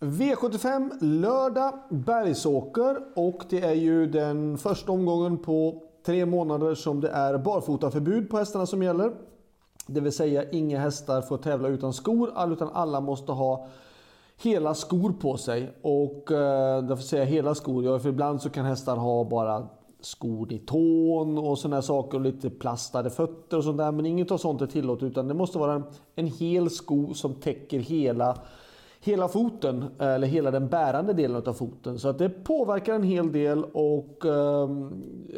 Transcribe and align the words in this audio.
V75 0.00 0.90
lördag 1.00 1.72
Bergsåker 1.90 2.96
och 3.16 3.44
det 3.48 3.60
är 3.60 3.74
ju 3.74 4.06
den 4.06 4.58
första 4.58 4.92
omgången 4.92 5.38
på 5.38 5.82
tre 6.06 6.26
månader 6.26 6.74
som 6.74 7.00
det 7.00 7.08
är 7.08 7.38
barfotaförbud 7.38 8.30
på 8.30 8.38
hästarna 8.38 8.66
som 8.66 8.82
gäller. 8.82 9.12
Det 9.86 10.00
vill 10.00 10.12
säga 10.12 10.50
inga 10.50 10.80
hästar 10.80 11.22
får 11.22 11.38
tävla 11.38 11.68
utan 11.68 11.92
skor 11.92 12.52
utan 12.52 12.68
alla 12.72 13.00
måste 13.00 13.32
ha 13.32 13.66
hela 14.42 14.74
skor 14.74 15.12
på 15.12 15.36
sig. 15.36 15.72
Och 15.82 16.32
eh, 16.32 16.82
därför 16.82 17.02
säger 17.02 17.24
jag 17.24 17.30
hela 17.30 17.54
skor, 17.54 17.84
ja, 17.84 17.98
för 17.98 18.08
ibland 18.08 18.42
så 18.42 18.50
kan 18.50 18.64
hästar 18.64 18.96
ha 18.96 19.24
bara 19.24 19.68
skor 20.00 20.52
i 20.52 20.58
tån 20.58 21.38
och 21.38 21.58
sådana 21.58 21.82
saker 21.82 22.18
och 22.18 22.24
lite 22.24 22.50
plastade 22.50 23.10
fötter 23.10 23.56
och 23.56 23.64
sånt 23.64 23.78
där. 23.78 23.92
Men 23.92 24.06
inget 24.06 24.30
av 24.30 24.38
sånt 24.38 24.62
är 24.62 24.66
tillåtet 24.66 25.02
utan 25.02 25.28
det 25.28 25.34
måste 25.34 25.58
vara 25.58 25.72
en, 25.72 25.84
en 26.14 26.26
hel 26.26 26.70
sko 26.70 27.14
som 27.14 27.34
täcker 27.34 27.78
hela 27.78 28.38
hela 29.04 29.28
foten, 29.28 29.84
eller 29.98 30.26
hela 30.26 30.50
den 30.50 30.68
bärande 30.68 31.12
delen 31.12 31.42
av 31.46 31.52
foten. 31.52 31.98
Så 31.98 32.08
att 32.08 32.18
det 32.18 32.28
påverkar 32.28 32.94
en 32.94 33.02
hel 33.02 33.32
del 33.32 33.64
och 33.64 34.26
eh, 34.26 34.68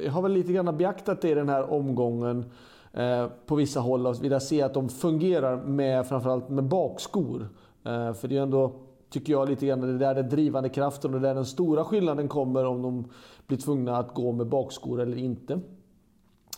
jag 0.04 0.12
har 0.12 0.22
väl 0.22 0.32
lite 0.32 0.52
grann 0.52 0.76
beaktat 0.76 1.20
det 1.20 1.30
i 1.30 1.34
den 1.34 1.48
här 1.48 1.70
omgången 1.72 2.44
eh, 2.92 3.26
på 3.46 3.54
vissa 3.54 3.80
håll 3.80 4.06
och 4.06 4.24
vill 4.24 4.40
se 4.40 4.62
att 4.62 4.74
de 4.74 4.88
fungerar 4.88 5.56
med 5.56 6.06
framförallt 6.06 6.48
med 6.48 6.64
bakskor. 6.64 7.48
Eh, 7.84 8.12
för 8.12 8.28
det 8.28 8.36
är 8.36 8.42
ändå, 8.42 8.72
tycker 9.10 9.32
jag, 9.32 9.48
lite 9.48 9.66
grann 9.66 9.80
det 9.80 9.98
där 9.98 10.14
den 10.14 10.28
drivande 10.28 10.68
kraften 10.68 11.14
och 11.14 11.20
där 11.20 11.34
den 11.34 11.46
stora 11.46 11.84
skillnaden 11.84 12.28
kommer 12.28 12.64
om 12.64 12.82
de 12.82 13.04
blir 13.46 13.58
tvungna 13.58 13.96
att 13.96 14.14
gå 14.14 14.32
med 14.32 14.46
bakskor 14.46 15.00
eller 15.00 15.16
inte. 15.16 15.52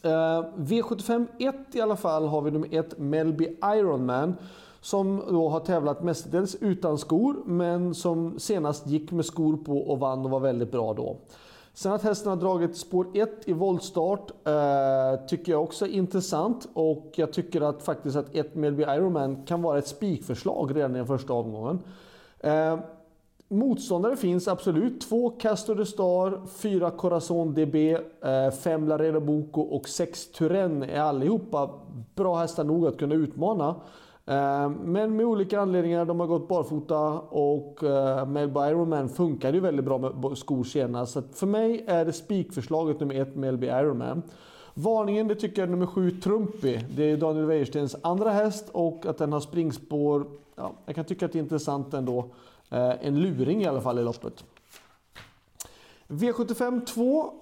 Eh, 0.03 0.45
V75 0.57 1.27
1 1.39 1.55
i 1.73 1.81
alla 1.81 1.97
fall 1.97 2.27
har 2.27 2.43
vi 2.43 2.51
nummer 2.51 2.69
1 2.71 2.99
Melby 2.99 3.57
Ironman. 3.65 4.35
Som 4.81 5.23
då 5.29 5.49
har 5.49 5.61
tävlat 5.61 6.03
mestadels 6.03 6.57
utan 6.61 6.99
skor 6.99 7.37
men 7.47 7.95
som 7.95 8.39
senast 8.39 8.87
gick 8.87 9.13
med 9.13 9.25
skor 9.25 9.57
på 9.57 9.79
och 9.79 9.99
vann 9.99 10.25
och 10.25 10.31
var 10.31 10.41
väldigt 10.41 10.73
bra 10.73 10.95
då. 10.95 11.17
Sen 11.75 11.93
att 11.93 12.03
hästen 12.03 12.31
har 12.31 12.37
dragit 12.37 12.77
spår 12.77 13.07
1 13.15 13.31
i 13.45 13.53
voltstart 13.53 14.31
eh, 14.31 15.27
tycker 15.27 15.53
jag 15.53 15.63
också 15.63 15.87
är 15.87 15.91
intressant 15.91 16.69
och 16.73 17.13
jag 17.17 17.33
tycker 17.33 17.61
att 17.61 17.83
faktiskt 17.83 18.17
att 18.17 18.35
1 18.35 18.55
Melby 18.55 18.83
Ironman 18.83 19.45
kan 19.47 19.63
vara 19.63 19.79
ett 19.79 19.87
spikförslag 19.87 20.77
redan 20.77 20.95
i 20.95 20.99
den 20.99 21.07
första 21.07 21.33
omgången. 21.33 21.79
Eh, 22.41 22.79
Motståndare 23.51 24.17
finns 24.17 24.49
absolut. 24.49 25.01
2 25.01 25.31
Castor 25.31 25.75
de 25.75 25.87
Star, 25.87 26.47
4 26.47 26.91
Corazon 26.91 27.55
DB, 27.55 27.99
5 28.63 28.83
eh, 28.83 28.89
Laredo 28.89 29.21
Boko 29.21 29.61
och 29.61 29.89
6 29.89 30.33
Turen 30.33 30.83
är 30.83 31.01
allihopa 31.01 31.71
bra 32.15 32.37
hästar 32.37 32.65
nog 32.65 32.87
att 32.87 32.99
kunna 32.99 33.15
utmana. 33.15 33.75
Eh, 34.29 34.71
men 34.71 35.17
med 35.17 35.27
olika 35.27 35.61
anledningar, 35.61 36.05
de 36.05 36.21
har 36.21 36.27
gått 36.27 36.49
barfota 36.49 37.21
och 37.21 37.85
eh, 37.85 38.27
Melby 38.27 38.61
Ironman 38.61 39.09
funkade 39.09 39.55
ju 39.55 39.61
väldigt 39.61 39.85
bra 39.85 39.99
med 39.99 40.39
skor 40.39 40.65
senast. 40.65 41.13
Så 41.13 41.23
för 41.33 41.47
mig 41.47 41.85
är 41.87 42.05
det 42.05 42.13
spikförslaget 42.13 43.01
nummer 43.01 43.15
ett 43.15 43.37
Melby 43.37 43.67
Ironman. 43.67 44.23
Varningen 44.75 45.29
det 45.29 45.35
tycker 45.35 45.63
jag 45.63 45.67
är 45.67 45.71
nummer 45.71 45.87
sju, 45.87 46.11
Trumpy. 46.11 46.79
Det 46.97 47.11
är 47.11 47.17
Daniel 47.17 47.47
Wäjerstens 47.47 47.97
andra 48.03 48.31
häst 48.31 48.69
och 48.73 49.07
att 49.07 49.19
den 49.19 49.33
har 49.33 49.41
springspår. 49.41 50.27
Ja, 50.57 50.73
jag 50.87 50.95
kan 50.95 51.05
tycka 51.05 51.27
att 51.27 51.33
det 51.33 51.39
är 51.39 51.43
intressant 51.43 51.95
ändå. 51.95 52.19
Eh, 52.71 53.07
en 53.07 53.21
luring 53.21 53.63
i 53.63 53.67
alla 53.67 53.81
fall 53.81 53.99
i 53.99 54.03
loppet. 54.03 54.45
V75 56.09 56.85
2. 56.87 57.33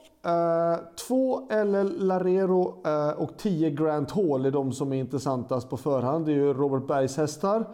2 1.08 1.48
LL 1.50 2.06
Larero 2.06 2.82
eh, 2.86 3.10
och 3.10 3.36
10 3.38 3.70
Grant 3.70 4.10
Hall 4.10 4.46
är 4.46 4.50
de 4.50 4.72
som 4.72 4.92
är 4.92 4.96
intressantast 4.96 5.70
på 5.70 5.76
förhand. 5.76 6.26
Det 6.26 6.32
är 6.32 6.36
ju 6.36 6.54
Robert 6.54 6.86
Bergs 6.86 7.16
hästar. 7.16 7.64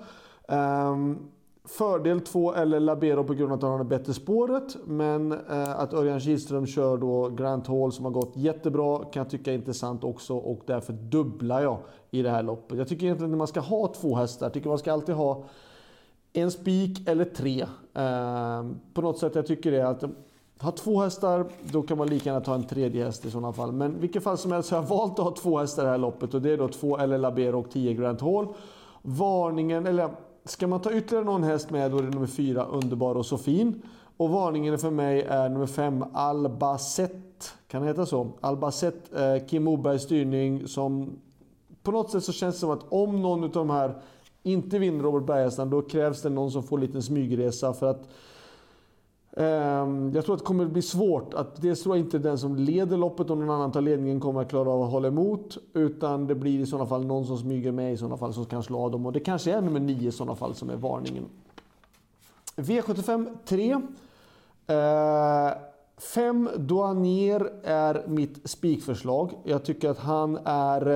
Eh, 0.49 0.97
fördel 1.65 2.21
2 2.21 2.65
LL 2.65 2.85
Labero 2.85 3.25
på 3.25 3.35
grund 3.35 3.53
av 3.53 3.57
att 3.57 3.63
han 3.63 3.71
har 3.71 3.79
det 3.79 3.85
bättre 3.85 4.15
spåret. 4.15 4.77
Men 4.85 5.33
eh, 5.33 5.81
att 5.81 5.95
Örjan 5.95 6.21
Kihlström 6.21 6.67
kör 6.67 6.97
då 6.97 7.29
Grant 7.29 7.67
Hall 7.67 7.93
som 7.93 8.05
har 8.05 8.13
gått 8.13 8.37
jättebra 8.37 8.99
kan 8.99 9.21
jag 9.21 9.31
tycka 9.31 9.51
är 9.51 9.55
intressant 9.55 10.05
också. 10.05 10.37
Och 10.37 10.61
därför 10.67 10.93
dubblar 10.93 11.63
jag 11.63 11.79
i 12.11 12.23
det 12.23 12.31
här 12.31 12.43
loppet. 12.43 12.79
Jag 12.79 12.89
tycker 12.89 13.05
egentligen 13.05 13.33
att 13.33 13.39
man 13.39 13.47
ska 13.47 13.61
ha 13.61 13.95
två 13.95 14.17
hästar. 14.17 14.47
Jag 14.47 14.53
tycker 14.53 14.69
man 14.69 14.79
ska 14.79 14.93
alltid 14.93 15.15
ha 15.15 15.45
en 16.33 16.51
spik 16.51 17.09
eller 17.09 17.25
tre. 17.25 17.67
Ehm, 17.95 18.81
på 18.95 19.03
något 19.03 19.19
sätt 19.19 19.35
jag 19.35 19.47
tycker 19.47 19.71
det 19.71 19.89
att 19.89 20.05
har 20.63 20.73
två 20.73 21.01
hästar, 21.01 21.47
då 21.63 21.83
kan 21.83 21.99
man 21.99 22.09
lika 22.09 22.31
gärna 22.31 22.41
ta 22.41 22.55
en 22.55 22.65
tredje 22.65 23.05
häst 23.05 23.25
i 23.25 23.31
sådana 23.31 23.53
fall. 23.53 23.73
Men 23.73 23.97
i 23.97 23.99
vilket 23.99 24.23
fall 24.23 24.39
som 24.39 24.53
helst 24.53 24.69
så 24.69 24.75
har 24.75 24.83
jag 24.83 24.89
valt 24.89 25.19
att 25.19 25.25
ha 25.25 25.35
två 25.35 25.59
hästar 25.59 25.83
i 25.83 25.85
det 25.85 25.91
här 25.91 25.99
loppet. 25.99 26.35
Och 26.35 26.43
det 26.43 26.51
är 26.51 26.59
då 26.59 26.69
två 26.69 26.97
LL 26.97 27.21
Labero 27.21 27.61
och 27.61 27.71
10 27.71 27.95
Grant 27.95 28.21
Hall. 28.21 28.47
Varningen, 29.03 29.87
eller 29.87 30.11
ska 30.45 30.67
man 30.67 30.81
ta 30.81 30.93
ytterligare 30.93 31.25
någon 31.25 31.43
häst 31.43 31.71
med 31.71 31.91
då 31.91 31.99
är 31.99 32.03
det 32.03 32.11
nummer 32.11 32.27
fyra 32.27 32.65
Underbar 32.65 33.15
och 33.15 33.27
så 33.27 33.39
fin. 33.39 33.83
Och 34.17 34.31
varningen 34.31 34.79
för 34.79 34.91
mig 34.91 35.23
är 35.23 35.49
nummer 35.49 35.67
fem 35.67 36.05
Albacet. 36.13 37.55
Kan 37.69 37.83
det 37.83 37.89
heta 37.89 38.07
så? 38.07 38.29
Albacet, 38.41 39.15
eh, 39.17 39.47
Kim 39.47 39.65
Mobergs 39.65 40.03
styrning 40.03 40.69
som... 40.69 41.11
På 41.83 41.91
något 41.91 42.11
sätt 42.11 42.25
så 42.25 42.33
känns 42.33 42.55
det 42.55 42.61
som 42.61 42.71
att 42.71 42.85
om 42.89 43.23
någon 43.23 43.45
av 43.45 43.51
de 43.51 43.71
här 43.71 43.95
inte 44.43 44.79
vinner 44.79 45.05
Robert 45.05 45.27
Berghästan 45.27 45.71
då 45.71 45.83
krävs 45.83 46.23
det 46.23 46.31
någon 46.31 46.51
som 46.51 46.63
får 46.63 46.77
en 46.77 46.85
liten 46.85 47.03
smygresa 47.03 47.73
för 47.73 47.87
att 47.87 48.09
Ehm, 49.37 50.13
jag 50.15 50.25
tror 50.25 50.35
att 50.35 50.41
det 50.41 50.47
kommer 50.47 50.65
att 50.65 50.71
bli 50.71 50.83
svårt. 50.83 51.35
Att 51.35 51.63
dels 51.63 51.83
tror 51.83 51.97
jag 51.97 52.07
inte 52.07 52.19
den 52.19 52.39
som 52.39 52.57
leder 52.57 52.97
loppet 52.97 53.31
och 53.31 53.39
någon 53.39 53.51
annan 53.51 53.73
tar 53.73 53.81
ledningen 53.81 54.21
kommer 54.21 54.41
att 54.41 54.51
klara 54.51 54.71
av 54.71 54.83
att 54.83 54.91
hålla 54.91 55.09
emot. 55.09 55.59
Utan 55.73 56.27
det 56.27 56.35
blir 56.35 56.61
i 56.61 56.67
sådana 56.67 56.87
fall 56.87 57.07
någon 57.07 57.27
som 57.27 57.39
smyger 57.39 57.73
med 57.73 57.93
i 57.93 57.97
sådana 57.97 58.17
fall 58.17 58.35
som 58.35 58.45
kan 58.45 58.63
slå 58.63 58.79
av 58.79 58.91
dem. 58.91 59.07
Och 59.07 59.13
det 59.13 59.21
kanske 59.21 59.53
är 59.53 59.61
nummer 59.61 59.81
9 59.81 60.09
i 60.09 60.13
sådana 60.13 60.37
fall 60.37 60.55
som 60.55 60.71
är 60.71 60.77
varningen. 60.77 61.25
V75 62.57 63.29
3. 63.45 63.81
5 66.15 66.49
Douanier 66.57 67.53
är 67.63 68.05
mitt 68.07 68.51
spikförslag. 68.51 69.33
Jag 69.45 69.65
tycker 69.65 69.91
att 69.91 69.99
han 69.99 70.39
är 70.45 70.87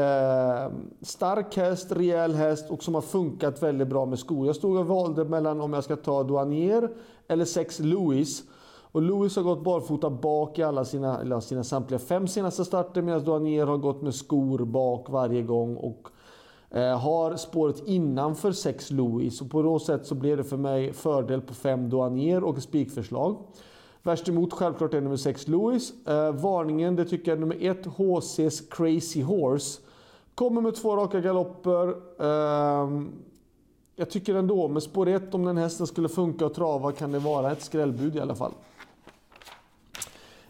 eh, 0.65 0.73
stark 1.01 1.57
häst, 1.57 1.93
rejäl 1.93 2.35
häst 2.35 2.71
och 2.71 2.83
som 2.83 2.95
har 2.95 3.03
funkat 3.03 3.63
väldigt 3.63 3.89
bra 3.89 4.07
med 4.07 4.19
skor. 4.19 4.47
Jag 4.47 4.57
stod 4.57 4.77
och 4.77 4.87
valde 4.87 5.25
mellan 5.25 5.61
om 5.61 5.73
jag 5.73 5.85
ska 5.85 5.97
ta 5.97 6.23
Douanier 6.23 6.91
eller 7.29 7.45
6 7.45 7.79
Louis. 7.81 8.43
Och 8.93 9.03
Louis 9.03 9.37
har 9.37 9.43
gått 9.43 9.65
barfota 9.65 10.11
bak 10.11 10.59
i 10.59 10.63
alla 10.63 10.85
sina, 10.85 11.21
eller 11.21 11.41
sina 11.41 11.65
samtliga 11.65 11.99
fem 11.99 12.29
senaste 12.29 12.65
starter 12.65 13.03
medan 13.03 13.25
Douanier 13.25 13.67
har 13.67 13.77
gått 13.77 14.03
med 14.03 14.15
skor 14.15 14.65
bak 14.65 15.11
varje 15.11 15.43
gång. 15.43 15.77
Och 15.77 16.09
eh, 16.71 16.99
har 16.99 17.37
spåret 17.37 17.83
innanför 17.87 18.53
6 18.53 18.91
Louis. 18.91 19.41
Och 19.41 19.51
på 19.51 19.63
något 19.63 19.83
sätt 19.83 20.07
så 20.07 20.15
blir 20.15 20.37
det 20.37 20.45
för 20.45 20.57
mig 20.57 20.93
fördel 20.93 21.41
på 21.41 21.55
5 21.55 21.91
Douanier 21.91 22.45
och 22.45 22.63
spikförslag. 22.63 23.37
Värst 24.07 24.29
emot 24.29 24.53
självklart 24.53 24.95
är 24.95 25.01
nummer 25.01 25.17
6 25.17 25.49
Lewis. 25.49 26.07
Eh, 26.07 26.33
varningen 26.33 26.97
det 26.97 27.05
tycker 27.05 27.31
jag 27.31 27.37
är 27.37 27.41
nummer 27.41 27.57
1 27.61 27.87
HC's 27.87 28.63
Crazy 28.71 29.23
Horse. 29.23 29.81
Kommer 30.35 30.61
med 30.61 30.75
två 30.75 30.97
raka 30.97 31.21
galopper. 31.21 31.89
Eh, 32.21 33.03
jag 33.97 34.11
tycker 34.11 34.35
ändå 34.35 34.69
med 34.69 34.83
spår 34.83 35.09
1 35.09 35.35
om 35.35 35.45
den 35.45 35.57
hästen 35.57 35.87
skulle 35.87 36.09
funka 36.09 36.47
och 36.47 36.55
trava 36.55 36.93
kan 36.93 37.13
det 37.13 37.19
vara 37.19 37.53
ett 37.53 37.63
skrällbud 37.63 38.17
i 38.17 38.21
alla 38.21 38.35
fall. 38.35 38.53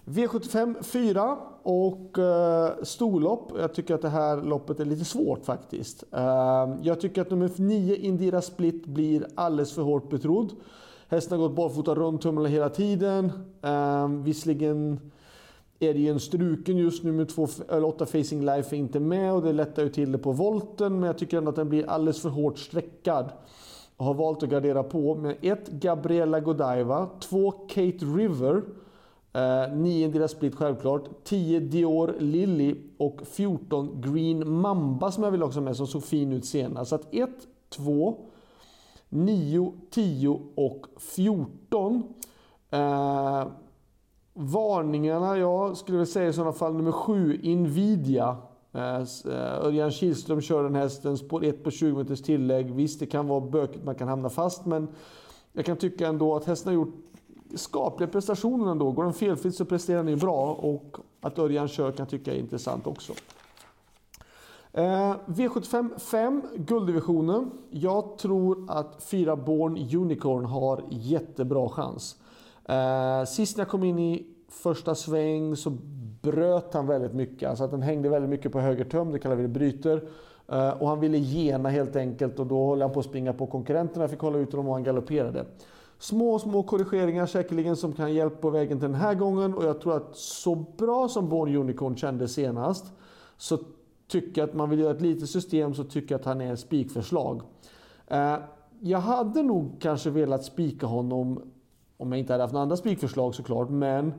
V75 0.05 0.83
4 0.83 1.39
och 1.63 2.19
eh, 2.19 2.73
storlopp. 2.83 3.53
Jag 3.59 3.75
tycker 3.75 3.95
att 3.95 4.03
det 4.03 4.09
här 4.09 4.43
loppet 4.43 4.81
är 4.81 4.85
lite 4.85 5.05
svårt 5.05 5.45
faktiskt. 5.45 6.05
Eh, 6.13 6.77
jag 6.83 7.01
tycker 7.01 7.23
att 7.23 7.31
nummer 7.31 7.51
9 7.57 7.97
Indira 7.97 8.43
Split 8.43 8.87
blir 8.87 9.27
alldeles 9.35 9.73
för 9.73 9.83
hårt 9.83 10.11
betrodd. 10.11 10.53
Hästen 11.09 11.41
har 11.41 11.49
gått 11.49 11.57
barfota 11.57 11.95
runt 11.95 12.23
tummarna 12.23 12.49
hela 12.49 12.69
tiden. 12.69 13.33
Eh, 13.63 14.09
visserligen 14.09 15.01
är 15.79 15.95
det 15.95 16.01
ju 16.01 16.09
en 16.09 16.21
struken 16.21 16.77
just 16.77 17.03
nu 17.03 17.13
med 17.13 17.31
8 17.85 18.07
Facing 18.07 18.45
Life 18.45 18.77
är 18.77 18.79
inte 18.79 19.01
med 19.01 19.33
och 19.33 19.43
det 19.43 19.53
lättar 19.53 19.83
ju 19.83 19.89
till 19.89 20.13
det 20.13 20.19
på 20.19 20.33
volten. 20.33 21.01
Men 21.01 21.07
jag 21.07 21.19
tycker 21.19 21.39
ändå 21.39 21.51
att 21.51 21.57
den 21.57 21.69
blir 21.69 21.89
alldeles 21.89 22.23
för 22.23 22.29
hårt 22.29 22.59
sträckad. 22.59 23.33
Och 23.97 24.05
har 24.05 24.15
valt 24.15 24.43
att 24.43 24.49
gardera 24.49 24.83
på 24.83 25.15
med 25.15 25.37
1 25.41 25.69
Gabriella 25.69 26.41
Godiva, 26.41 27.09
2 27.21 27.51
Kate 27.51 28.05
River, 28.05 28.63
9 29.75 30.07
Eh, 30.07 30.13
deras 30.13 30.31
split 30.31 30.55
självklart, 30.55 31.09
10 31.25 31.61
Dior 31.61 32.15
Lily 32.19 32.75
och 32.99 33.21
14 33.25 34.01
Green 34.01 34.51
Mamba 34.51 35.13
som 35.13 35.25
jag 35.25 35.31
vill 35.31 35.43
också 35.43 35.61
med 35.61 35.77
som 35.77 35.87
såg 35.87 36.05
fin 36.05 36.33
ut 36.33 36.47
senast. 36.47 36.89
Så 36.89 36.95
att 36.95 37.15
1, 37.15 37.31
2, 37.71 38.19
9, 39.09 39.73
10 39.91 40.41
och 40.55 40.87
14. 40.99 42.15
Eh, 42.71 43.47
varningarna, 44.35 45.39
jag 45.39 45.77
skulle 45.77 45.99
väl 45.99 46.07
säga 46.07 46.29
i 46.29 46.33
sådana 46.33 46.53
fall 46.53 46.75
nummer 46.75 46.93
7, 46.93 47.41
Nvidia. 47.43 48.37
Eh, 48.73 48.97
eh, 48.97 49.65
Örjan 49.65 49.91
Kihlström 49.91 50.41
kör 50.41 50.63
den 50.63 50.75
hästen, 50.75 51.19
spår 51.19 51.45
1 51.45 51.65
på 51.65 51.71
20 51.71 51.97
meters 51.97 52.23
tillägg. 52.23 52.75
Visst, 52.75 53.01
det 53.01 53.07
kan 53.07 53.29
vara 53.29 53.41
bökigt, 53.41 53.85
man 53.85 53.95
kan 53.95 54.09
hamna 54.09 54.29
fast, 54.29 54.67
men 54.67 54.89
jag 55.53 55.65
kan 55.65 55.77
tycka 55.77 56.09
ändå 56.09 56.37
att 56.37 56.45
hästen 56.45 56.69
har 56.69 56.75
gjort 56.75 56.95
skapliga 57.55 58.09
prestationer 58.09 58.71
ändå. 58.71 58.93
Går 58.93 59.05
den 59.05 59.13
felfritt 59.13 59.55
så 59.55 59.65
presterar 59.65 59.99
den 59.99 60.09
ju 60.09 60.17
bra 60.17 60.53
och 60.53 60.97
att 61.21 61.39
Örjan 61.39 61.69
kör 61.69 61.91
kan 61.91 61.99
jag 61.99 62.09
tycka 62.09 62.35
är 62.35 62.39
intressant 62.39 62.87
också. 62.87 63.13
Eh, 64.77 65.15
V75 65.27 65.99
5, 65.99 66.43
gulddivisionen. 66.57 67.51
Jag 67.71 68.19
tror 68.19 68.65
att 68.69 69.03
4 69.03 69.37
Born 69.37 69.77
Unicorn 70.03 70.45
har 70.45 70.85
jättebra 70.91 71.69
chans. 71.69 72.17
Eh, 72.65 73.25
sist 73.25 73.57
när 73.57 73.65
jag 73.65 73.71
kom 73.71 73.85
in 73.85 73.99
i 73.99 74.27
första 74.49 74.95
sväng 74.95 75.57
så 75.57 75.71
bröt 76.23 76.75
han 76.75 76.87
väldigt 76.87 77.15
mycket. 77.15 77.49
Alltså 77.49 77.65
att 77.65 77.71
den 77.71 77.83
hängde 77.83 78.09
väldigt 78.09 78.31
mycket 78.31 78.53
på 78.53 78.61
höger 78.61 78.85
töm. 78.85 79.13
det 79.13 79.19
kallar 79.19 79.37
vi 79.37 79.43
det 79.43 79.49
bryter. 79.49 80.09
Eh, 80.49 80.71
och 80.71 80.89
han 80.89 81.01
ville 81.01 81.19
gena 81.19 81.69
helt 81.69 81.97
enkelt 81.97 82.39
och 82.39 82.47
då 82.47 82.69
höll 82.69 82.83
han 82.83 82.93
på 82.93 83.01
att 83.01 83.07
springa 83.07 83.33
på 83.33 83.47
konkurrenterna, 83.47 84.09
fick 84.09 84.21
hålla 84.21 84.39
ut 84.39 84.51
dem 84.51 84.69
och 84.69 84.75
han 84.75 84.85
galopperade. 84.85 85.45
Små, 85.99 86.39
små 86.39 86.63
korrigeringar 86.63 87.27
säkerligen 87.27 87.77
som 87.77 87.93
kan 87.93 88.15
hjälpa 88.15 88.37
på 88.37 88.51
vägen 88.51 88.79
till 88.79 88.89
den 88.89 89.01
här 89.01 89.15
gången 89.15 89.55
och 89.55 89.65
jag 89.65 89.81
tror 89.81 89.97
att 89.97 90.17
så 90.17 90.55
bra 90.55 91.09
som 91.09 91.29
Born 91.29 91.57
Unicorn 91.57 91.97
kände 91.97 92.29
senast 92.29 92.87
så 93.37 93.59
tycker 94.09 94.45
att 94.45 94.55
man 94.55 94.71
vill 94.71 94.79
göra 94.79 94.95
ett 94.95 95.01
litet 95.01 95.31
system 95.31 95.75
så 95.75 95.85
tycker 95.85 96.15
jag 96.15 96.19
att 96.19 96.27
han 96.27 96.41
är 96.41 96.53
ett 96.53 96.61
spikförslag. 96.61 97.43
Eh, 98.07 98.37
jag 98.81 98.99
hade 98.99 99.43
nog 99.43 99.81
kanske 99.81 100.11
velat 100.11 100.45
spika 100.45 100.87
honom 100.87 101.43
om 101.97 102.13
jag 102.13 102.19
inte 102.19 102.33
hade 102.33 102.45
haft 102.45 102.53
några 102.53 102.63
andra 102.63 102.77
spikförslag 102.77 103.35
såklart, 103.35 103.71
men 103.71 104.13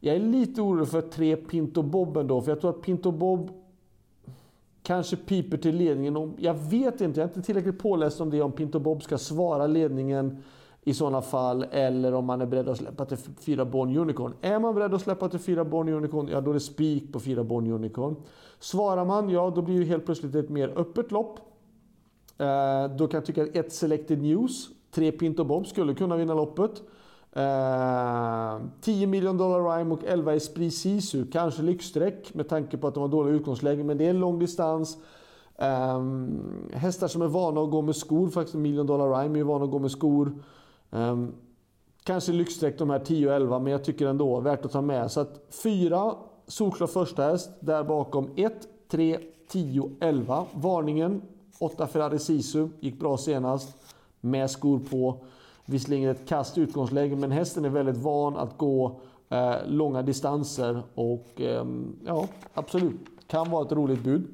jag 0.00 0.16
är 0.16 0.20
lite 0.20 0.60
orolig 0.60 0.88
för 0.88 1.00
tre 1.00 1.36
Pinto 1.36 1.82
Bob 1.82 2.16
ändå, 2.16 2.40
för 2.40 2.50
jag 2.50 2.60
tror 2.60 2.70
att 2.70 2.82
Pinto 2.82 3.10
Bob 3.10 3.50
kanske 4.82 5.16
piper 5.16 5.56
till 5.56 5.76
ledningen. 5.76 6.34
Jag 6.38 6.54
vet 6.54 7.00
inte, 7.00 7.20
jag 7.20 7.24
är 7.24 7.28
inte 7.28 7.42
tillräckligt 7.42 7.78
påläst 7.78 8.20
om 8.20 8.30
det, 8.30 8.42
om 8.42 8.52
Pinto 8.52 8.78
Bob 8.78 9.02
ska 9.02 9.18
svara 9.18 9.66
ledningen 9.66 10.42
i 10.84 10.94
sådana 10.94 11.22
fall 11.22 11.66
eller 11.70 12.14
om 12.14 12.24
man 12.24 12.40
är 12.40 12.46
beredd 12.46 12.68
att 12.68 12.78
släppa 12.78 13.04
till 13.04 13.16
fyra 13.40 13.64
Born 13.64 13.96
Unicorn. 13.96 14.34
Är 14.40 14.58
man 14.58 14.74
beredd 14.74 14.94
att 14.94 15.02
släppa 15.02 15.28
till 15.28 15.38
fyra 15.38 15.64
Born 15.64 15.88
Unicorn, 15.88 16.28
ja 16.28 16.40
då 16.40 16.50
är 16.50 16.54
det 16.54 16.60
spik 16.60 17.12
på 17.12 17.20
fyra 17.20 17.44
Born 17.44 17.70
Unicorn. 17.70 18.16
Svarar 18.58 19.04
man, 19.04 19.30
ja 19.30 19.52
då 19.54 19.62
blir 19.62 19.74
ju 19.74 19.84
helt 19.84 20.04
plötsligt 20.04 20.34
ett 20.34 20.48
mer 20.48 20.72
öppet 20.76 21.12
lopp. 21.12 21.40
Eh, 22.38 22.96
då 22.96 23.06
kan 23.06 23.18
jag 23.18 23.26
tycka 23.26 23.42
att 23.42 23.56
ett 23.56 23.72
Selected 23.72 24.22
News, 24.22 24.68
tre 24.90 25.12
Pinto 25.12 25.44
Bob, 25.44 25.66
skulle 25.66 25.94
kunna 25.94 26.16
vinna 26.16 26.34
loppet. 26.34 26.82
Eh, 27.32 28.60
10 28.80 29.06
miljoner 29.06 29.38
dollar 29.38 29.78
Rhyme 29.78 29.94
och 29.94 30.04
11 30.04 30.34
Esprit 30.34 30.74
Sisu. 30.74 31.26
Kanske 31.32 31.62
lyxsträck 31.62 32.34
med 32.34 32.48
tanke 32.48 32.78
på 32.78 32.88
att 32.88 32.94
de 32.94 33.00
har 33.00 33.08
dåliga 33.08 33.34
utgångslägen, 33.34 33.86
men 33.86 33.98
det 33.98 34.06
är 34.06 34.10
en 34.10 34.20
lång 34.20 34.38
distans. 34.38 34.98
Um, 35.58 36.68
hästar 36.72 37.08
som 37.08 37.22
är 37.22 37.26
vana 37.26 37.60
att 37.60 37.70
gå 37.70 37.82
med 37.82 37.96
skor, 37.96 38.28
faktiskt 38.28 38.56
Million 38.56 38.86
Dollar 38.86 39.20
Rhyme 39.20 39.34
är 39.34 39.38
ju 39.38 39.44
vana 39.44 39.64
att 39.64 39.70
gå 39.70 39.78
med 39.78 39.90
skor. 39.90 40.32
Um, 40.92 41.34
kanske 42.04 42.32
lyxsträck 42.32 42.78
de 42.78 42.90
här 42.90 42.98
10 42.98 43.28
och 43.28 43.34
11, 43.34 43.58
men 43.58 43.72
jag 43.72 43.84
tycker 43.84 44.06
ändå 44.06 44.40
värt 44.40 44.64
att 44.64 44.72
ta 44.72 44.80
med. 44.80 45.10
Så 45.10 45.20
att 45.20 45.54
4, 45.62 46.14
solklar 46.46 46.86
första 46.86 47.22
häst. 47.22 47.50
Där 47.60 47.84
bakom 47.84 48.30
1, 48.36 48.68
3, 48.88 49.18
10, 49.48 49.90
11. 50.00 50.46
Varningen 50.52 51.22
8 51.58 51.86
Ferrari 51.86 52.18
Sisu, 52.18 52.68
gick 52.80 53.00
bra 53.00 53.16
senast. 53.16 53.76
Med 54.20 54.50
skor 54.50 54.80
på. 54.90 55.24
Visserligen 55.64 56.10
ett 56.10 56.28
kast 56.28 56.58
utgångsläge, 56.58 57.16
men 57.16 57.30
hästen 57.30 57.64
är 57.64 57.68
väldigt 57.68 57.96
van 57.96 58.36
att 58.36 58.58
gå 58.58 59.00
eh, 59.28 59.54
långa 59.66 60.02
distanser. 60.02 60.82
Och 60.94 61.40
eh, 61.40 61.66
ja, 62.06 62.28
absolut, 62.54 63.00
kan 63.26 63.50
vara 63.50 63.66
ett 63.66 63.72
roligt 63.72 64.04
bud. 64.04 64.28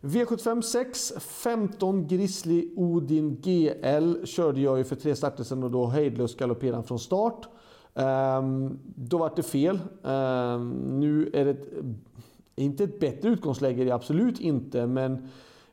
V75 0.00 0.62
6, 0.62 1.12
15 1.18 2.06
Grizzly 2.06 2.68
Odin 2.76 3.36
GL 3.42 4.24
körde 4.24 4.60
jag 4.60 4.78
ju 4.78 4.84
för 4.84 4.96
tre 4.96 5.16
starter 5.16 5.44
sedan 5.44 5.62
och 5.62 5.70
då 5.70 5.86
hejdlöst 5.86 6.38
galopperade 6.38 6.82
från 6.82 6.98
start. 6.98 7.48
Um, 7.94 8.78
då 8.96 9.18
var 9.18 9.32
det 9.36 9.42
fel. 9.42 9.78
Um, 10.02 11.00
nu 11.00 11.30
är 11.32 11.44
det 11.44 11.50
ett, 11.50 11.68
inte 12.56 12.84
ett 12.84 13.00
bättre 13.00 13.28
utgångsläge, 13.28 13.84
det 13.84 13.90
är 13.90 13.94
absolut 13.94 14.40
inte, 14.40 14.86
men 14.86 15.28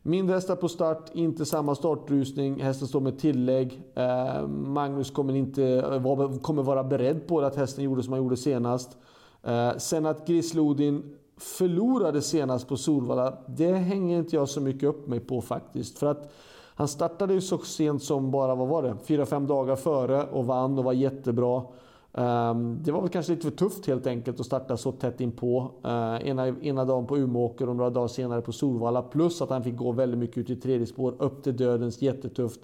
Mindre 0.05 0.35
hästar 0.35 0.55
på 0.55 0.69
start, 0.69 1.09
inte 1.13 1.45
samma 1.45 1.75
startrusning. 1.75 2.61
Hästen 2.61 2.87
står 2.87 3.01
med 3.01 3.19
tillägg. 3.19 3.81
Eh, 3.95 4.47
Magnus 4.47 5.11
kommer, 5.11 5.35
inte, 5.35 6.01
kommer 6.41 6.63
vara 6.63 6.83
beredd 6.83 7.27
på 7.27 7.41
att 7.41 7.55
hästen 7.55 7.83
gjorde 7.83 8.03
som 8.03 8.13
han 8.13 8.23
gjorde 8.23 8.37
senast. 8.37 8.97
Eh, 9.43 9.77
sen 9.77 10.05
att 10.05 10.27
Grislodin 10.27 11.15
förlorade 11.37 12.21
senast 12.21 12.67
på 12.67 12.77
Solvalla, 12.77 13.37
det 13.47 13.73
hänger 13.73 14.19
inte 14.19 14.35
jag 14.35 14.49
så 14.49 14.61
mycket 14.61 14.89
upp 14.89 15.07
mig 15.07 15.19
på 15.19 15.41
faktiskt. 15.41 15.99
För 15.99 16.07
att 16.07 16.31
han 16.75 16.87
startade 16.87 17.33
ju 17.33 17.41
så 17.41 17.57
sent 17.57 18.03
som 18.03 18.31
bara, 18.31 18.55
vad 18.55 18.67
var 18.67 18.83
det, 18.83 18.95
4-5 19.05 19.47
dagar 19.47 19.75
före 19.75 20.23
och 20.23 20.45
vann 20.45 20.77
och 20.77 20.83
var 20.83 20.93
jättebra. 20.93 21.63
Um, 22.11 22.83
det 22.83 22.91
var 22.91 23.01
väl 23.01 23.09
kanske 23.09 23.31
lite 23.31 23.49
för 23.49 23.57
tufft 23.57 23.87
helt 23.87 24.07
enkelt 24.07 24.39
att 24.39 24.45
starta 24.45 24.77
så 24.77 24.91
tätt 24.91 25.21
inpå. 25.21 25.71
Uh, 25.85 26.27
ena, 26.29 26.47
ena 26.47 26.85
dagen 26.85 27.05
på 27.07 27.17
Umeåker 27.17 27.69
och 27.69 27.75
några 27.75 27.89
dagar 27.89 28.07
senare 28.07 28.41
på 28.41 28.51
Solvalla. 28.51 29.01
Plus 29.01 29.41
att 29.41 29.49
han 29.49 29.63
fick 29.63 29.75
gå 29.75 29.91
väldigt 29.91 30.19
mycket 30.19 30.37
ut 30.37 30.49
i 30.49 30.55
tredje 30.55 30.87
spår, 30.87 31.15
upp 31.19 31.43
till 31.43 31.57
dödens, 31.57 32.01
jättetufft. 32.01 32.59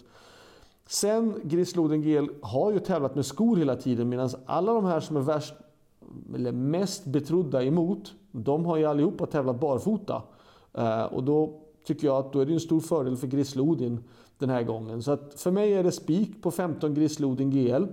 Sen 0.88 1.42
Grisloden 1.44 2.02
GL 2.02 2.26
har 2.42 2.72
ju 2.72 2.80
tävlat 2.80 3.16
med 3.16 3.26
skor 3.26 3.58
hela 3.58 3.76
tiden 3.76 4.10
medan 4.10 4.30
alla 4.46 4.74
de 4.74 4.86
här 4.86 5.00
som 5.00 5.18
är 5.18 5.22
värst, 5.22 5.54
eller 6.36 6.52
mest 6.52 7.06
betrodda 7.06 7.64
emot, 7.64 8.14
de 8.32 8.66
har 8.66 8.78
ju 8.78 8.86
allihopa 8.86 9.26
tävlat 9.26 9.60
barfota. 9.60 10.22
Eh, 10.74 11.04
och 11.04 11.24
då 11.24 11.62
tycker 11.86 12.08
jag 12.08 12.18
att 12.18 12.34
då 12.34 12.40
är 12.40 12.46
det 12.46 12.54
en 12.54 12.60
stor 12.60 12.80
fördel 12.80 13.18
för 13.18 13.28
Grislodin 13.28 14.04
den 14.38 14.50
här 14.50 14.64
gången. 14.64 15.04
Så 15.04 15.12
att 15.12 15.34
för 15.34 15.52
mig 15.52 15.74
är 15.74 15.84
det 15.84 15.92
spik 15.92 16.42
på 16.42 16.52
15 16.52 16.94
Grislodin 16.94 17.50
GL. 17.50 17.86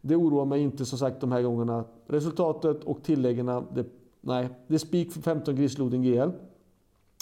Det 0.00 0.16
oroar 0.16 0.44
mig 0.44 0.60
inte 0.60 0.84
som 0.84 0.98
sagt 0.98 1.20
de 1.20 1.32
här 1.32 1.42
gångerna. 1.42 1.84
Resultatet 2.06 2.84
och 2.84 3.02
tilläggen, 3.02 3.46
det, 3.46 3.84
nej, 4.20 4.48
det 4.66 4.74
är 4.74 4.78
spik 4.78 5.12
för 5.12 5.20
15 5.20 5.56
Grislodin 5.56 6.02
GL. 6.02 6.30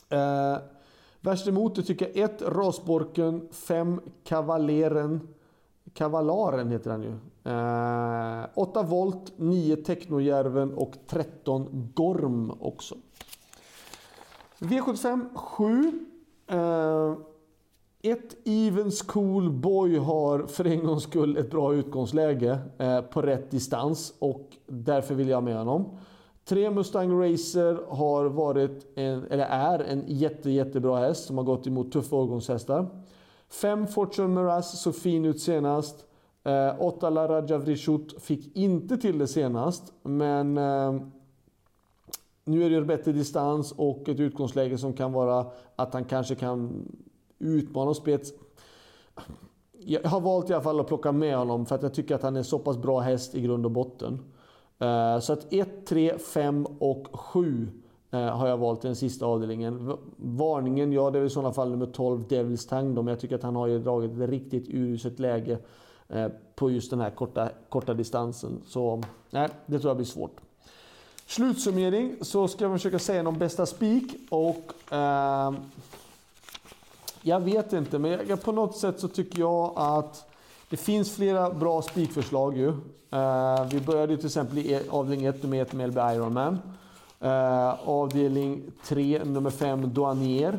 Eh, 0.08 0.58
värst 1.20 1.48
emot 1.48 1.74
det 1.74 1.82
tycker 1.82 2.06
jag 2.14 2.24
1 2.24 2.42
Rasborken, 2.42 3.48
5 3.52 4.00
Kavaleren, 4.24 5.28
Kavalaren 5.94 6.70
heter 6.70 6.90
den 6.90 7.02
ju. 7.02 7.12
Eh, 7.44 8.46
8 8.54 8.82
volt, 8.82 9.32
9 9.36 9.76
Technojärven 9.76 10.74
och 10.74 10.94
13 11.06 11.90
Gorm 11.94 12.52
också. 12.60 12.94
V75 14.58 15.34
7. 15.34 15.92
Eh, 16.46 17.14
ett 18.02 18.36
Evens 18.44 19.02
Cool 19.02 19.50
Boy 19.50 19.96
har 19.96 20.46
för 20.46 20.66
en 20.66 20.84
gångs 20.84 21.02
skull 21.02 21.36
ett 21.36 21.50
bra 21.50 21.74
utgångsläge 21.74 22.58
eh, 22.78 23.00
på 23.00 23.22
rätt 23.22 23.50
distans 23.50 24.14
och 24.18 24.56
därför 24.66 25.14
vill 25.14 25.28
jag 25.28 25.42
med 25.42 25.56
honom. 25.56 25.98
Tre 26.44 26.70
Mustang 26.70 27.22
Racer 27.22 27.80
har 27.88 28.24
varit 28.24 28.86
en, 28.94 29.24
eller 29.24 29.44
är 29.44 29.78
en 29.78 30.04
jätte, 30.06 30.50
jättebra 30.50 30.98
häst 30.98 31.24
som 31.24 31.38
har 31.38 31.44
gått 31.44 31.66
emot 31.66 31.92
tuffa 31.92 32.16
årgångshästar. 32.16 32.86
Fem 33.48 33.86
Fortune 33.86 34.28
Miraz 34.28 34.80
såg 34.80 34.94
fin 34.94 35.24
ut 35.24 35.40
senast. 35.40 36.06
Eh, 36.44 36.82
åtta 36.82 37.10
La 37.10 37.28
Raja 37.28 37.58
Vrishut 37.58 38.22
fick 38.22 38.56
inte 38.56 38.96
till 38.96 39.18
det 39.18 39.26
senast, 39.26 39.92
men 40.02 40.58
eh, 40.58 40.94
nu 42.44 42.64
är 42.64 42.70
det 42.70 42.82
bättre 42.82 43.12
distans 43.12 43.72
och 43.72 44.08
ett 44.08 44.20
utgångsläge 44.20 44.78
som 44.78 44.92
kan 44.92 45.12
vara 45.12 45.46
att 45.76 45.94
han 45.94 46.04
kanske 46.04 46.34
kan 46.34 46.88
utmana 47.38 47.94
spets. 47.94 48.32
Jag 49.78 50.02
har 50.02 50.20
valt 50.20 50.50
i 50.50 50.52
alla 50.52 50.62
fall 50.62 50.80
att 50.80 50.86
plocka 50.86 51.12
med 51.12 51.36
honom 51.36 51.66
för 51.66 51.74
att 51.74 51.82
jag 51.82 51.94
tycker 51.94 52.14
att 52.14 52.22
han 52.22 52.36
är 52.36 52.42
så 52.42 52.58
pass 52.58 52.76
bra 52.76 53.00
häst 53.00 53.34
i 53.34 53.40
grund 53.40 53.64
och 53.64 53.72
botten. 53.72 54.18
Eh, 54.78 55.18
så 55.18 55.32
att 55.32 55.52
1, 55.52 55.86
3, 55.86 56.18
5 56.18 56.66
och 56.66 57.20
7 57.20 57.68
Eh, 58.10 58.36
har 58.36 58.48
jag 58.48 58.56
valt 58.56 58.84
i 58.84 58.86
den 58.86 58.96
sista 58.96 59.26
avdelningen. 59.26 59.96
Varningen, 60.16 60.92
ja 60.92 61.10
det 61.10 61.18
är 61.18 61.24
i 61.24 61.30
sådana 61.30 61.52
fall 61.52 61.70
nummer 61.70 61.86
12 61.86 62.28
Devils 62.28 62.66
Tang 62.66 62.94
då. 62.94 63.02
men 63.02 63.12
jag 63.12 63.20
tycker 63.20 63.34
att 63.34 63.42
han 63.42 63.56
har 63.56 63.66
ju 63.66 63.78
dragit 63.78 64.12
ett 64.12 64.28
riktigt 64.28 64.68
uruset 64.68 65.18
läge 65.18 65.58
eh, 66.08 66.28
på 66.54 66.70
just 66.70 66.90
den 66.90 67.00
här 67.00 67.10
korta, 67.10 67.48
korta 67.68 67.94
distansen. 67.94 68.62
Så 68.66 69.02
nej, 69.30 69.48
det 69.66 69.78
tror 69.78 69.90
jag 69.90 69.96
blir 69.96 70.06
svårt. 70.06 70.40
Slutsummering 71.26 72.16
så 72.20 72.48
ska 72.48 72.64
jag 72.64 72.72
försöka 72.72 72.98
säga 72.98 73.22
någon 73.22 73.38
bästa 73.38 73.66
spik 73.66 74.16
och 74.30 74.92
eh, 74.92 75.52
jag 77.22 77.40
vet 77.40 77.72
inte, 77.72 77.98
men 77.98 78.20
jag, 78.28 78.42
på 78.42 78.52
något 78.52 78.76
sätt 78.76 79.00
så 79.00 79.08
tycker 79.08 79.38
jag 79.40 79.72
att 79.76 80.30
det 80.70 80.76
finns 80.76 81.16
flera 81.16 81.50
bra 81.50 81.82
spikförslag 81.82 82.56
ju. 82.56 82.68
Eh, 83.10 83.66
vi 83.70 83.80
började 83.80 84.16
till 84.16 84.26
exempel 84.26 84.58
i 84.58 84.72
e-, 84.72 84.82
avdelning 84.88 85.26
1 85.26 85.44
1 85.44 85.72
med 85.72 85.88
LB 85.88 85.96
Ironman. 85.96 86.58
Uh, 87.24 87.88
avdelning 87.88 88.62
3 88.84 89.24
nummer 89.24 89.50
5 89.50 89.94
Douanier. 89.94 90.58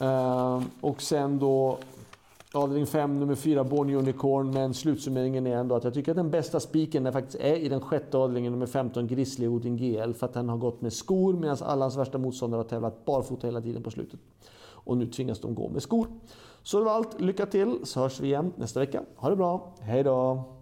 Uh, 0.00 0.62
och 0.80 1.02
sen 1.02 1.38
då 1.38 1.78
avdelning 2.52 2.86
5 2.86 3.20
nummer 3.20 3.34
4 3.34 3.64
Born 3.64 3.94
Unicorn. 3.94 4.50
Men 4.50 4.74
slutsummeringen 4.74 5.46
är 5.46 5.56
ändå 5.56 5.74
att 5.74 5.84
jag 5.84 5.94
tycker 5.94 6.12
att 6.12 6.16
den 6.16 6.30
bästa 6.30 6.60
spiken 6.60 7.12
faktiskt 7.12 7.36
är 7.40 7.56
i 7.56 7.68
den 7.68 7.80
sjätte 7.80 8.18
avdelningen 8.18 8.52
nummer 8.52 8.66
15 8.66 9.06
Grizzly 9.06 9.48
Odin 9.48 9.76
GL. 9.76 10.12
För 10.12 10.26
att 10.26 10.34
den 10.34 10.48
har 10.48 10.56
gått 10.56 10.80
med 10.80 10.92
skor 10.92 11.32
medan 11.32 11.56
alla 11.60 11.84
hans 11.84 11.96
värsta 11.96 12.18
motståndare 12.18 12.58
har 12.58 12.64
tävlat 12.64 13.04
barfota 13.04 13.46
hela 13.46 13.60
tiden 13.60 13.82
på 13.82 13.90
slutet 13.90 14.20
och 14.88 14.96
nu 14.96 15.06
tvingas 15.06 15.40
de 15.40 15.54
gå 15.54 15.68
med 15.68 15.82
skor. 15.82 16.06
Så 16.62 16.78
det 16.78 16.84
var 16.84 16.92
allt. 16.92 17.20
Lycka 17.20 17.46
till 17.46 17.78
så 17.84 18.00
hörs 18.00 18.20
vi 18.20 18.26
igen 18.26 18.52
nästa 18.56 18.80
vecka. 18.80 19.02
Ha 19.16 19.30
det 19.30 19.36
bra. 19.36 19.74
Hej 19.80 20.04
då! 20.04 20.57